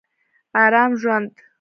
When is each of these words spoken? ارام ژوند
ارام 0.61 0.91
ژوند 1.01 1.33